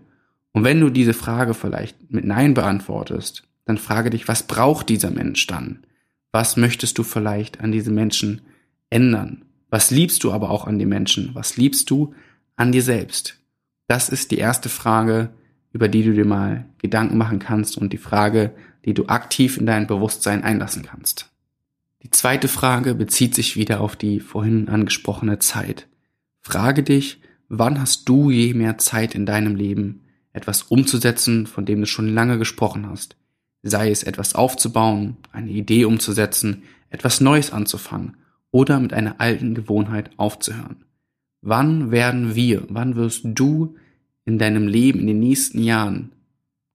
Und 0.53 0.65
wenn 0.65 0.81
du 0.81 0.89
diese 0.89 1.15
Frage 1.15 1.53
vielleicht 1.53 2.11
mit 2.11 2.25
Nein 2.25 2.55
beantwortest, 2.55 3.47
dann 3.67 3.77
frage 3.77 4.09
dich, 4.09 4.27
was 4.27 4.47
braucht 4.47 4.89
dieser 4.89 5.11
Mensch 5.11 5.47
dann? 5.47 5.85
Was 6.31 6.57
möchtest 6.57 6.97
du 6.97 7.03
vielleicht 7.03 7.61
an 7.61 7.73
diese 7.73 7.91
Menschen 7.91 8.41
ändern? 8.89 9.45
Was 9.69 9.91
liebst 9.91 10.25
du 10.25 10.33
aber 10.33 10.51
auch 10.51 10.67
an 10.67 10.79
den 10.79 10.89
Menschen? 10.89 11.31
Was 11.35 11.59
liebst 11.59 11.91
du 11.91 12.15
an 12.63 12.73
dir 12.73 12.83
selbst? 12.83 13.39
Das 13.89 14.09
ist 14.09 14.31
die 14.31 14.39
erste 14.39 14.69
Frage, 14.69 15.31
über 15.73 15.89
die 15.89 16.03
du 16.03 16.15
dir 16.15 16.25
mal 16.25 16.65
Gedanken 16.79 17.19
machen 17.19 17.39
kannst 17.39 17.77
und 17.77 17.93
die 17.93 17.99
Frage, 17.99 18.53
die 18.85 18.95
du 18.95 19.07
aktiv 19.07 19.59
in 19.59 19.67
dein 19.67 19.87
Bewusstsein 19.87 20.43
einlassen 20.43 20.83
kannst. 20.83 21.29
Die 22.03 22.11
zweite 22.11 22.49
Frage 22.49 22.95
bezieht 22.95 23.35
sich 23.35 23.57
wieder 23.57 23.81
auf 23.81 23.97
die 23.97 24.21
vorhin 24.21 24.69
angesprochene 24.69 25.39
Zeit. 25.39 25.87
Frage 26.41 26.83
dich, 26.83 27.21
Wann 27.55 27.79
hast 27.79 28.09
du 28.09 28.31
je 28.31 28.55
mehr 28.55 28.79
Zeit 28.79 29.15
in 29.15 29.27
deinem 29.27 29.57
Leben, 29.57 30.01
etwas 30.33 30.63
umzusetzen, 30.63 31.47
von 31.47 31.67
dem 31.67 31.81
du 31.81 31.87
schon 31.87 32.09
lange 32.09 32.39
gesprochen 32.39 32.89
hast? 32.89 33.15
Sei 33.63 33.91
es 33.91 34.05
etwas 34.05 34.35
aufzubauen, 34.35 35.19
eine 35.33 35.51
Idee 35.51 35.85
umzusetzen, 35.85 36.63
etwas 36.89 37.21
Neues 37.21 37.53
anzufangen 37.53 38.17
oder 38.53 38.81
mit 38.81 38.95
einer 38.95 39.21
alten 39.21 39.55
Gewohnheit 39.55 40.13
aufzuhören. 40.17 40.87
Wann 41.43 41.91
werden 41.91 42.37
wir, 42.37 42.65
wann 42.69 42.95
wirst 42.95 43.23
du 43.25 43.75
in 44.25 44.39
deinem 44.39 44.69
Leben 44.69 45.01
in 45.01 45.09
den 45.09 45.19
nächsten 45.19 45.61
Jahren 45.61 46.13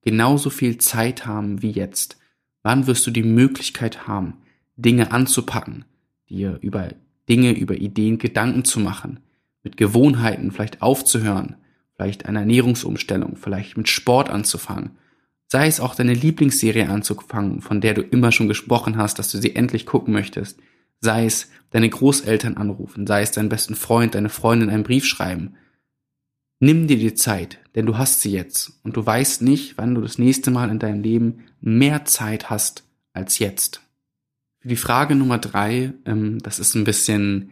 genauso 0.03 0.49
viel 0.49 0.77
Zeit 0.77 1.25
haben 1.25 1.61
wie 1.61 1.71
jetzt? 1.71 2.17
Wann 2.63 2.85
wirst 2.85 3.07
du 3.07 3.11
die 3.11 3.23
Möglichkeit 3.23 4.07
haben, 4.07 4.33
Dinge 4.75 5.13
anzupacken, 5.13 5.85
dir 6.29 6.59
über 6.61 6.89
Dinge, 7.29 7.57
über 7.57 7.75
Ideen 7.75 8.17
Gedanken 8.17 8.65
zu 8.65 8.81
machen, 8.81 9.21
mit 9.63 9.77
Gewohnheiten 9.77 10.51
vielleicht 10.51 10.81
aufzuhören, 10.81 11.55
vielleicht 11.95 12.25
eine 12.25 12.39
Ernährungsumstellung, 12.39 13.37
vielleicht 13.37 13.77
mit 13.77 13.87
Sport 13.87 14.29
anzufangen, 14.29 14.91
sei 15.47 15.67
es 15.67 15.79
auch 15.79 15.95
deine 15.95 16.13
Lieblingsserie 16.13 16.89
anzufangen, 16.89 17.61
von 17.61 17.79
der 17.79 17.93
du 17.93 18.01
immer 18.01 18.33
schon 18.33 18.49
gesprochen 18.49 18.97
hast, 18.97 19.17
dass 19.17 19.31
du 19.31 19.37
sie 19.37 19.55
endlich 19.55 19.85
gucken 19.85 20.13
möchtest, 20.13 20.59
sei 20.99 21.25
es 21.25 21.49
deine 21.69 21.89
Großeltern 21.89 22.57
anrufen, 22.57 23.07
sei 23.07 23.21
es 23.21 23.31
deinen 23.31 23.49
besten 23.49 23.75
Freund, 23.75 24.15
deine 24.15 24.29
Freundin 24.29 24.69
einen 24.69 24.83
Brief 24.83 25.05
schreiben. 25.05 25.55
Nimm 26.59 26.87
dir 26.87 26.97
die 26.97 27.13
Zeit, 27.13 27.59
denn 27.75 27.85
du 27.85 27.97
hast 27.97 28.21
sie 28.21 28.31
jetzt 28.31 28.79
und 28.83 28.97
du 28.97 29.05
weißt 29.05 29.43
nicht, 29.43 29.77
wann 29.77 29.93
du 29.93 30.01
das 30.01 30.17
nächste 30.17 30.49
Mal 30.49 30.69
in 30.69 30.79
deinem 30.79 31.03
Leben 31.03 31.43
mehr 31.61 32.05
Zeit 32.05 32.49
hast 32.49 32.83
als 33.13 33.37
jetzt. 33.37 33.81
Für 34.59 34.69
die 34.69 34.75
Frage 34.75 35.13
Nummer 35.13 35.37
drei, 35.37 35.93
ähm, 36.05 36.39
das 36.39 36.57
ist 36.57 36.73
ein 36.73 36.83
bisschen, 36.83 37.51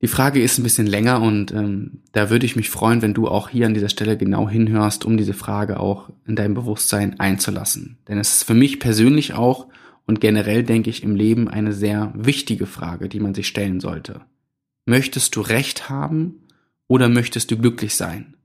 die 0.00 0.08
Frage 0.08 0.42
ist 0.42 0.58
ein 0.58 0.62
bisschen 0.62 0.86
länger 0.86 1.20
und 1.20 1.52
ähm, 1.52 2.02
da 2.12 2.30
würde 2.30 2.46
ich 2.46 2.56
mich 2.56 2.70
freuen, 2.70 3.02
wenn 3.02 3.12
du 3.12 3.28
auch 3.28 3.50
hier 3.50 3.66
an 3.66 3.74
dieser 3.74 3.90
Stelle 3.90 4.16
genau 4.16 4.48
hinhörst, 4.48 5.04
um 5.04 5.18
diese 5.18 5.34
Frage 5.34 5.78
auch 5.78 6.10
in 6.26 6.36
dein 6.36 6.54
Bewusstsein 6.54 7.20
einzulassen. 7.20 7.98
Denn 8.08 8.18
es 8.18 8.36
ist 8.36 8.44
für 8.44 8.54
mich 8.54 8.80
persönlich 8.80 9.34
auch 9.34 9.68
und 10.06 10.20
generell 10.20 10.62
denke 10.64 10.90
ich 10.90 11.02
im 11.02 11.16
Leben 11.16 11.48
eine 11.48 11.72
sehr 11.72 12.12
wichtige 12.14 12.66
Frage, 12.66 13.08
die 13.08 13.20
man 13.20 13.34
sich 13.34 13.48
stellen 13.48 13.80
sollte. 13.80 14.20
Möchtest 14.86 15.34
du 15.36 15.40
Recht 15.40 15.88
haben 15.88 16.42
oder 16.86 17.08
möchtest 17.08 17.50
du 17.50 17.56
glücklich 17.56 17.94
sein? 17.94 18.36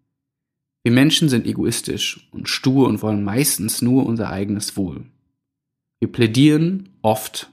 Wir 0.84 0.94
Menschen 0.94 1.28
sind 1.28 1.46
egoistisch 1.46 2.30
und 2.32 2.48
stur 2.48 2.88
und 2.88 3.02
wollen 3.02 3.24
meistens 3.24 3.82
nur 3.82 4.06
unser 4.06 4.30
eigenes 4.30 4.78
Wohl. 4.78 5.06
Wir 6.00 6.10
plädieren 6.10 6.90
oft, 7.02 7.52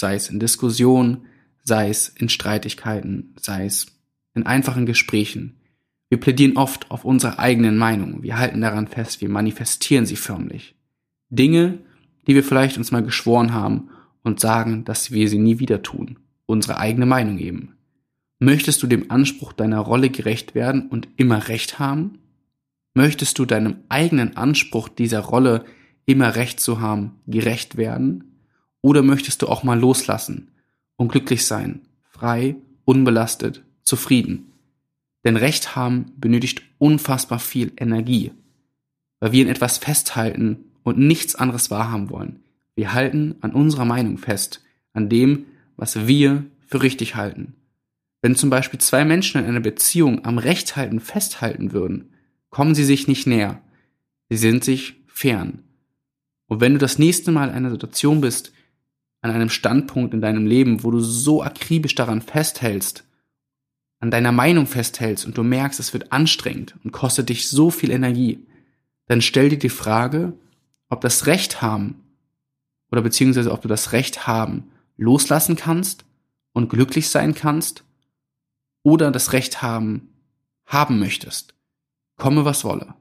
sei 0.00 0.16
es 0.16 0.28
in 0.28 0.40
Diskussionen, 0.40 1.26
sei 1.62 1.88
es 1.88 2.08
in 2.08 2.28
Streitigkeiten, 2.28 3.34
sei 3.40 3.66
es 3.66 3.86
in 4.34 4.44
einfachen 4.44 4.86
Gesprächen. 4.86 5.60
Wir 6.08 6.18
plädieren 6.18 6.56
oft 6.56 6.90
auf 6.90 7.04
unsere 7.04 7.38
eigenen 7.38 7.76
Meinungen. 7.76 8.22
Wir 8.22 8.38
halten 8.38 8.60
daran 8.60 8.88
fest, 8.88 9.20
wir 9.20 9.28
manifestieren 9.28 10.06
sie 10.06 10.16
förmlich. 10.16 10.74
Dinge, 11.30 11.78
die 12.26 12.34
wir 12.34 12.44
vielleicht 12.44 12.78
uns 12.78 12.90
mal 12.90 13.02
geschworen 13.02 13.52
haben 13.52 13.90
und 14.22 14.40
sagen, 14.40 14.84
dass 14.84 15.10
wir 15.12 15.28
sie 15.28 15.38
nie 15.38 15.58
wieder 15.58 15.82
tun. 15.82 16.18
Unsere 16.46 16.78
eigene 16.78 17.06
Meinung 17.06 17.38
eben. 17.38 17.76
Möchtest 18.38 18.82
du 18.82 18.86
dem 18.86 19.10
Anspruch 19.10 19.52
deiner 19.52 19.78
Rolle 19.78 20.10
gerecht 20.10 20.54
werden 20.54 20.88
und 20.88 21.08
immer 21.16 21.48
Recht 21.48 21.78
haben? 21.78 22.18
Möchtest 22.94 23.38
du 23.38 23.44
deinem 23.44 23.76
eigenen 23.88 24.36
Anspruch 24.36 24.88
dieser 24.88 25.20
Rolle 25.20 25.64
immer 26.06 26.34
Recht 26.34 26.60
zu 26.60 26.80
haben 26.80 27.12
gerecht 27.26 27.76
werden? 27.76 28.38
Oder 28.82 29.02
möchtest 29.02 29.42
du 29.42 29.48
auch 29.48 29.62
mal 29.62 29.78
loslassen 29.78 30.50
und 30.96 31.08
glücklich 31.10 31.46
sein, 31.46 31.82
frei, 32.10 32.56
unbelastet, 32.84 33.62
zufrieden? 33.82 34.52
Denn 35.24 35.36
Recht 35.36 35.74
haben 35.74 36.12
benötigt 36.18 36.62
unfassbar 36.78 37.38
viel 37.38 37.72
Energie, 37.78 38.32
weil 39.20 39.32
wir 39.32 39.42
in 39.42 39.48
etwas 39.48 39.78
festhalten 39.78 40.66
und 40.84 40.98
nichts 40.98 41.34
anderes 41.34 41.70
wahrhaben 41.70 42.10
wollen. 42.10 42.44
Wir 42.76 42.92
halten 42.92 43.34
an 43.40 43.52
unserer 43.52 43.84
Meinung 43.84 44.18
fest, 44.18 44.62
an 44.92 45.08
dem, 45.08 45.46
was 45.76 46.06
wir 46.06 46.44
für 46.66 46.82
richtig 46.82 47.16
halten. 47.16 47.54
Wenn 48.22 48.36
zum 48.36 48.50
Beispiel 48.50 48.80
zwei 48.80 49.04
Menschen 49.04 49.40
in 49.40 49.46
einer 49.46 49.60
Beziehung 49.60 50.24
am 50.24 50.38
Recht 50.38 50.76
halten 50.76 51.00
festhalten 51.00 51.72
würden, 51.72 52.10
kommen 52.50 52.74
sie 52.74 52.84
sich 52.84 53.08
nicht 53.08 53.26
näher. 53.26 53.60
Sie 54.28 54.36
sind 54.36 54.64
sich 54.64 54.94
fern. 55.06 55.64
Und 56.46 56.60
wenn 56.60 56.72
du 56.74 56.78
das 56.78 56.98
nächste 56.98 57.32
Mal 57.32 57.48
in 57.48 57.54
einer 57.54 57.70
Situation 57.70 58.20
bist, 58.20 58.52
an 59.20 59.30
einem 59.30 59.48
Standpunkt 59.48 60.12
in 60.12 60.20
deinem 60.20 60.46
Leben, 60.46 60.84
wo 60.84 60.90
du 60.90 61.00
so 61.00 61.42
akribisch 61.42 61.94
daran 61.94 62.20
festhältst, 62.20 63.04
an 64.00 64.10
deiner 64.10 64.32
Meinung 64.32 64.66
festhältst 64.66 65.24
und 65.24 65.38
du 65.38 65.42
merkst, 65.42 65.80
es 65.80 65.94
wird 65.94 66.12
anstrengend 66.12 66.74
und 66.84 66.92
kostet 66.92 67.30
dich 67.30 67.48
so 67.48 67.70
viel 67.70 67.90
Energie, 67.90 68.46
dann 69.06 69.22
stell 69.22 69.48
dir 69.48 69.58
die 69.58 69.70
Frage, 69.70 70.34
ob 70.94 71.00
das 71.00 71.26
Recht 71.26 71.60
haben 71.60 72.02
oder 72.90 73.02
beziehungsweise 73.02 73.52
ob 73.52 73.60
du 73.62 73.68
das 73.68 73.92
Recht 73.92 74.26
haben 74.26 74.70
loslassen 74.96 75.56
kannst 75.56 76.04
und 76.52 76.68
glücklich 76.68 77.08
sein 77.08 77.34
kannst 77.34 77.84
oder 78.84 79.10
das 79.10 79.32
Recht 79.32 79.60
haben, 79.60 80.08
haben 80.66 81.00
möchtest. 81.00 81.54
Komme 82.16 82.44
was 82.44 82.64
wolle. 82.64 82.94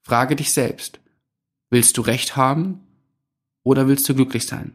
Frage 0.00 0.34
dich 0.34 0.52
selbst, 0.52 0.98
willst 1.70 1.96
du 1.96 2.00
Recht 2.00 2.34
haben 2.34 2.80
oder 3.62 3.86
willst 3.86 4.08
du 4.08 4.14
glücklich 4.16 4.46
sein? 4.46 4.74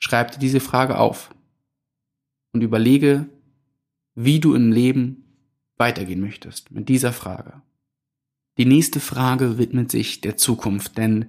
Schreib 0.00 0.32
dir 0.32 0.40
diese 0.40 0.58
Frage 0.60 0.98
auf 0.98 1.30
und 2.52 2.62
überlege, 2.62 3.28
wie 4.16 4.40
du 4.40 4.54
im 4.54 4.72
Leben 4.72 5.22
weitergehen 5.76 6.20
möchtest 6.20 6.72
mit 6.72 6.88
dieser 6.88 7.12
Frage. 7.12 7.62
Die 8.58 8.64
nächste 8.64 9.00
Frage 9.00 9.58
widmet 9.58 9.90
sich 9.90 10.20
der 10.20 10.36
Zukunft, 10.36 10.96
denn 10.96 11.26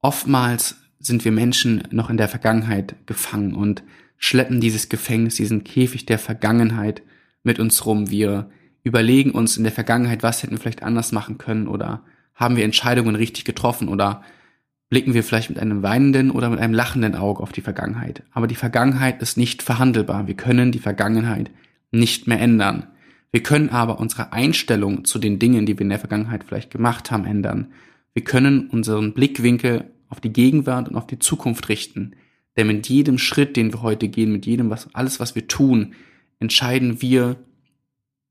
oftmals 0.00 0.76
sind 0.98 1.24
wir 1.24 1.32
Menschen 1.32 1.82
noch 1.90 2.08
in 2.08 2.16
der 2.16 2.28
Vergangenheit 2.28 2.94
gefangen 3.06 3.54
und 3.54 3.82
schleppen 4.16 4.60
dieses 4.60 4.88
Gefängnis, 4.88 5.34
diesen 5.34 5.64
Käfig 5.64 6.06
der 6.06 6.18
Vergangenheit 6.18 7.02
mit 7.42 7.58
uns 7.58 7.84
rum. 7.84 8.08
Wir 8.08 8.50
überlegen 8.84 9.32
uns 9.32 9.56
in 9.56 9.64
der 9.64 9.72
Vergangenheit, 9.72 10.22
was 10.22 10.42
hätten 10.42 10.52
wir 10.52 10.60
vielleicht 10.60 10.82
anders 10.82 11.12
machen 11.12 11.38
können 11.38 11.66
oder 11.68 12.04
haben 12.34 12.56
wir 12.56 12.64
Entscheidungen 12.64 13.16
richtig 13.16 13.44
getroffen 13.44 13.88
oder 13.88 14.22
blicken 14.88 15.14
wir 15.14 15.24
vielleicht 15.24 15.50
mit 15.50 15.58
einem 15.58 15.82
weinenden 15.82 16.30
oder 16.30 16.50
mit 16.50 16.60
einem 16.60 16.74
lachenden 16.74 17.14
Auge 17.16 17.42
auf 17.42 17.52
die 17.52 17.60
Vergangenheit. 17.60 18.22
Aber 18.30 18.46
die 18.46 18.54
Vergangenheit 18.54 19.20
ist 19.20 19.36
nicht 19.36 19.62
verhandelbar. 19.62 20.26
Wir 20.26 20.36
können 20.36 20.72
die 20.72 20.78
Vergangenheit 20.78 21.50
nicht 21.90 22.26
mehr 22.26 22.40
ändern. 22.40 22.86
Wir 23.32 23.42
können 23.42 23.70
aber 23.70 23.98
unsere 23.98 24.32
Einstellung 24.32 25.04
zu 25.06 25.18
den 25.18 25.38
Dingen, 25.38 25.64
die 25.64 25.78
wir 25.78 25.82
in 25.82 25.88
der 25.88 25.98
Vergangenheit 25.98 26.44
vielleicht 26.44 26.70
gemacht 26.70 27.10
haben, 27.10 27.24
ändern. 27.24 27.72
Wir 28.12 28.22
können 28.22 28.68
unseren 28.68 29.14
Blickwinkel 29.14 29.90
auf 30.10 30.20
die 30.20 30.32
Gegenwart 30.32 30.88
und 30.88 30.96
auf 30.96 31.06
die 31.06 31.18
Zukunft 31.18 31.70
richten. 31.70 32.14
Denn 32.56 32.66
mit 32.66 32.86
jedem 32.90 33.16
Schritt, 33.16 33.56
den 33.56 33.72
wir 33.72 33.80
heute 33.80 34.08
gehen, 34.08 34.30
mit 34.30 34.44
jedem, 34.44 34.68
was, 34.68 34.94
alles, 34.94 35.18
was 35.18 35.34
wir 35.34 35.48
tun, 35.48 35.94
entscheiden 36.38 37.00
wir 37.00 37.36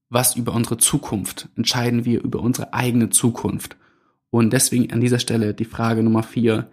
was 0.09 0.35
über 0.35 0.53
unsere 0.53 0.77
Zukunft, 0.77 1.49
entscheiden 1.55 2.05
wir 2.05 2.21
über 2.21 2.41
unsere 2.41 2.73
eigene 2.73 3.09
Zukunft. 3.09 3.77
Und 4.29 4.53
deswegen 4.53 4.91
an 4.91 5.01
dieser 5.01 5.19
Stelle 5.19 5.53
die 5.53 5.65
Frage 5.65 6.03
Nummer 6.03 6.21
vier. 6.21 6.69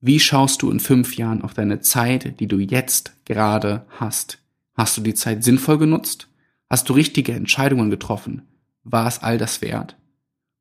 Wie 0.00 0.20
schaust 0.20 0.62
du 0.62 0.70
in 0.70 0.80
fünf 0.80 1.16
Jahren 1.16 1.42
auf 1.42 1.54
deine 1.54 1.80
Zeit, 1.80 2.38
die 2.38 2.46
du 2.46 2.58
jetzt 2.58 3.16
gerade 3.24 3.86
hast? 3.98 4.38
Hast 4.74 4.98
du 4.98 5.00
die 5.00 5.14
Zeit 5.14 5.42
sinnvoll 5.42 5.78
genutzt? 5.78 6.28
Hast 6.70 6.88
du 6.88 6.92
richtige 6.92 7.32
Entscheidungen 7.32 7.90
getroffen? 7.90 8.42
War 8.82 9.06
es 9.06 9.22
all 9.22 9.38
das 9.38 9.62
wert? 9.62 9.96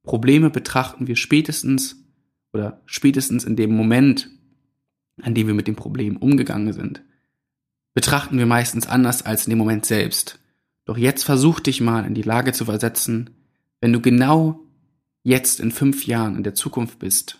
Probleme 0.04 0.50
betrachten 0.50 1.08
wir 1.08 1.16
spätestens 1.16 1.98
oder 2.52 2.82
spätestens 2.86 3.46
in 3.46 3.56
dem 3.56 3.76
Moment, 3.76 4.30
an 5.22 5.34
dem 5.34 5.48
wir 5.48 5.54
mit 5.54 5.68
dem 5.68 5.76
Problem 5.76 6.18
umgegangen 6.18 6.74
sind 6.74 7.04
betrachten 7.94 8.38
wir 8.38 8.46
meistens 8.46 8.88
anders 8.88 9.24
als 9.24 9.46
in 9.46 9.52
dem 9.52 9.60
Moment 9.60 9.86
selbst. 9.86 10.40
Doch 10.86 10.98
jetzt 10.98 11.24
versuch 11.24 11.60
dich 11.60 11.80
mal 11.80 12.06
in 12.06 12.14
die 12.14 12.24
Lage 12.24 12.52
zu 12.52 12.66
versetzen, 12.66 13.30
wenn 13.80 13.94
du 13.94 14.02
genau 14.02 14.60
jetzt 15.24 15.60
in 15.60 15.72
fünf 15.72 16.06
Jahren 16.06 16.36
in 16.36 16.44
der 16.44 16.56
Zukunft 16.56 17.00
bist, 17.00 17.40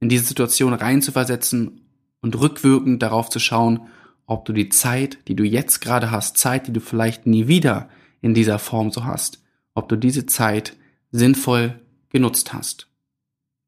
in 0.00 0.08
diese 0.08 0.24
Situation 0.24 0.74
reinzuversetzen 0.74 1.80
und 2.20 2.38
rückwirkend 2.38 3.02
darauf 3.02 3.30
zu 3.30 3.38
schauen, 3.38 3.88
ob 4.28 4.44
du 4.44 4.52
die 4.52 4.68
Zeit, 4.68 5.18
die 5.26 5.34
du 5.34 5.42
jetzt 5.42 5.80
gerade 5.80 6.10
hast, 6.10 6.36
Zeit, 6.36 6.68
die 6.68 6.72
du 6.72 6.80
vielleicht 6.80 7.26
nie 7.26 7.48
wieder 7.48 7.88
in 8.20 8.34
dieser 8.34 8.58
Form 8.58 8.92
so 8.92 9.04
hast, 9.04 9.42
ob 9.74 9.88
du 9.88 9.96
diese 9.96 10.26
Zeit 10.26 10.76
sinnvoll 11.10 11.80
genutzt 12.10 12.52
hast. 12.52 12.88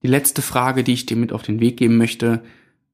Die 0.02 0.08
letzte 0.08 0.42
Frage, 0.42 0.84
die 0.84 0.92
ich 0.92 1.06
dir 1.06 1.16
mit 1.16 1.32
auf 1.32 1.42
den 1.42 1.60
Weg 1.60 1.78
geben 1.78 1.96
möchte, 1.96 2.42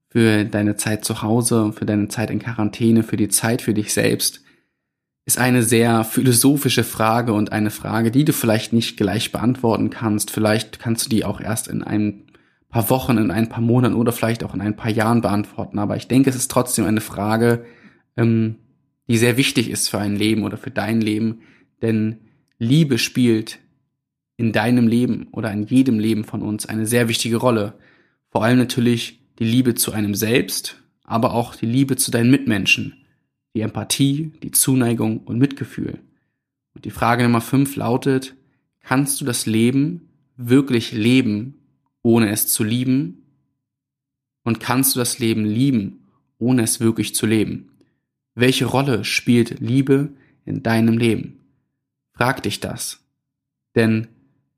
für 0.09 0.45
deine 0.45 0.77
Zeit 0.77 1.03
zu 1.03 1.21
Hause, 1.21 1.73
für 1.73 1.85
deine 1.85 2.07
Zeit 2.07 2.31
in 2.31 2.39
Quarantäne, 2.39 3.03
für 3.03 3.17
die 3.17 3.27
Zeit 3.27 3.61
für 3.61 3.73
dich 3.73 3.93
selbst, 3.93 4.41
ist 5.25 5.37
eine 5.37 5.61
sehr 5.61 6.05
philosophische 6.05 6.85
Frage 6.85 7.33
und 7.33 7.51
eine 7.51 7.69
Frage, 7.69 8.11
die 8.11 8.23
du 8.23 8.31
vielleicht 8.31 8.71
nicht 8.71 8.95
gleich 8.95 9.33
beantworten 9.33 9.89
kannst. 9.89 10.31
Vielleicht 10.31 10.79
kannst 10.79 11.05
du 11.05 11.09
die 11.09 11.25
auch 11.25 11.41
erst 11.41 11.67
in 11.67 11.83
ein 11.83 12.26
paar 12.77 12.91
Wochen, 12.91 13.17
in 13.17 13.31
ein 13.31 13.49
paar 13.49 13.63
Monaten 13.63 13.95
oder 13.95 14.11
vielleicht 14.11 14.43
auch 14.43 14.53
in 14.53 14.61
ein 14.61 14.75
paar 14.75 14.91
Jahren 14.91 15.21
beantworten. 15.21 15.79
Aber 15.79 15.97
ich 15.97 16.07
denke, 16.07 16.29
es 16.29 16.35
ist 16.35 16.51
trotzdem 16.51 16.85
eine 16.85 17.01
Frage, 17.01 17.65
ähm, 18.15 18.57
die 19.07 19.17
sehr 19.17 19.35
wichtig 19.35 19.71
ist 19.71 19.89
für 19.89 19.97
ein 19.97 20.15
Leben 20.15 20.43
oder 20.43 20.57
für 20.57 20.69
dein 20.69 21.01
Leben. 21.01 21.41
Denn 21.81 22.19
Liebe 22.59 22.99
spielt 22.99 23.57
in 24.35 24.51
deinem 24.51 24.87
Leben 24.87 25.27
oder 25.31 25.51
in 25.51 25.63
jedem 25.63 25.97
Leben 25.97 26.23
von 26.23 26.43
uns 26.43 26.67
eine 26.67 26.85
sehr 26.85 27.07
wichtige 27.09 27.37
Rolle. 27.37 27.73
Vor 28.29 28.43
allem 28.43 28.59
natürlich 28.59 29.21
die 29.39 29.45
Liebe 29.45 29.73
zu 29.73 29.91
einem 29.91 30.13
selbst, 30.13 30.79
aber 31.03 31.33
auch 31.33 31.55
die 31.55 31.65
Liebe 31.65 31.95
zu 31.95 32.11
deinen 32.11 32.29
Mitmenschen, 32.29 32.93
die 33.55 33.61
Empathie, 33.61 34.33
die 34.43 34.51
Zuneigung 34.51 35.21
und 35.21 35.39
Mitgefühl. 35.39 35.97
Und 36.75 36.85
die 36.85 36.91
Frage 36.91 37.23
Nummer 37.23 37.41
fünf 37.41 37.75
lautet, 37.75 38.35
kannst 38.81 39.19
du 39.19 39.25
das 39.25 39.47
Leben 39.47 40.09
wirklich 40.35 40.91
leben, 40.91 41.56
ohne 42.07 42.29
es 42.29 42.47
zu 42.47 42.63
lieben? 42.63 43.23
Und 44.43 44.59
kannst 44.59 44.95
du 44.95 44.99
das 44.99 45.19
Leben 45.19 45.45
lieben, 45.45 46.07
ohne 46.39 46.63
es 46.63 46.79
wirklich 46.79 47.13
zu 47.13 47.25
leben? 47.25 47.69
Welche 48.33 48.65
Rolle 48.65 49.03
spielt 49.03 49.59
Liebe 49.59 50.13
in 50.45 50.63
deinem 50.63 50.97
Leben? 50.97 51.39
Frag 52.13 52.43
dich 52.43 52.59
das. 52.59 53.03
Denn 53.75 54.07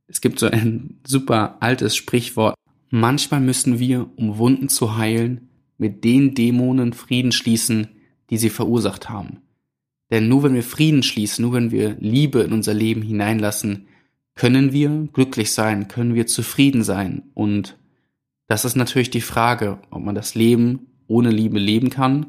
es 0.08 0.22
gibt 0.22 0.39
so 0.39 0.48
ein 0.48 1.00
super 1.08 1.58
altes 1.60 1.96
Sprichwort, 1.96 2.56
Manchmal 2.91 3.39
müssen 3.39 3.77
wir, 3.77 4.10
um 4.15 4.39
Wunden 4.39 4.68
zu 4.68 4.98
heilen, 4.98 5.50
mit 5.77 6.03
den 6.03 6.34
Dämonen 6.34 6.94
Frieden 6.94 7.32
schließen, 7.32 7.89
die 8.32 8.38
sie 8.38 8.50
verursacht 8.50 9.10
haben. 9.10 9.41
Denn 10.12 10.27
nur 10.27 10.41
wenn 10.41 10.56
wir 10.56 10.63
Frieden 10.63 11.03
schließen, 11.03 11.44
nur 11.44 11.53
wenn 11.53 11.72
wir 11.72 11.96
Liebe 12.00 12.39
in 12.39 12.51
unser 12.51 12.74
Leben 12.74 13.03
hineinlassen, 13.03 13.88
können 14.39 14.72
wir 14.72 15.10
glücklich 15.12 15.51
sein, 15.51 15.89
können 15.89 16.15
wir 16.15 16.25
zufrieden 16.25 16.81
sein? 16.81 17.24
Und 17.34 17.77
das 18.48 18.63
ist 18.63 18.75
natürlich 18.75 19.10
die 19.10 19.19
Frage, 19.19 19.81
ob 19.89 20.01
man 20.01 20.15
das 20.15 20.34
Leben 20.34 20.88
ohne 21.08 21.29
Liebe 21.29 21.60
leben 21.60 21.89
kann 21.89 22.27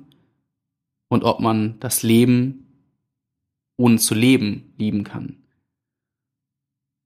und 1.08 1.22
ob 1.22 1.38
man 1.38 1.78
das 1.78 2.02
Leben 2.02 2.66
ohne 3.76 3.98
zu 3.98 4.16
leben 4.16 4.74
lieben 4.76 5.04
kann. 5.04 5.36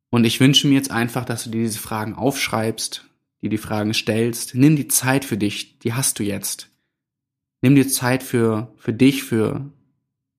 Und 0.08 0.25
ich 0.25 0.40
wünsche 0.40 0.68
mir 0.68 0.75
jetzt 0.75 0.90
einfach, 0.90 1.26
dass 1.26 1.44
du 1.44 1.50
dir 1.50 1.64
diese 1.64 1.80
Fragen 1.80 2.14
aufschreibst, 2.14 3.04
dir 3.42 3.50
die 3.50 3.58
Fragen 3.58 3.92
stellst. 3.92 4.54
Nimm 4.54 4.75
die 4.75 4.88
Zeit 4.88 5.26
für 5.26 5.37
dich, 5.37 5.78
die 5.80 5.92
hast 5.92 6.18
du 6.18 6.23
jetzt. 6.23 6.70
Nimm 7.61 7.75
dir 7.75 7.88
Zeit 7.88 8.23
für, 8.23 8.73
für 8.78 8.94
dich, 8.94 9.23
für 9.23 9.70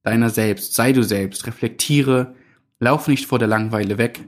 deiner 0.01 0.31
selbst. 0.31 0.73
Sei 0.73 0.91
du 0.91 1.03
selbst, 1.03 1.45
reflektiere, 1.45 2.33
lauf 2.79 3.07
nicht 3.07 3.27
vor 3.27 3.37
der 3.37 3.47
Langweile 3.47 3.99
weg, 3.99 4.25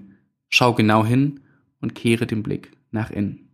schau 0.49 0.73
genau 0.73 1.05
hin 1.05 1.39
und 1.81 1.95
kehre 1.95 2.27
den 2.27 2.43
Blick 2.43 2.71
nach 2.91 3.11
innen. 3.11 3.49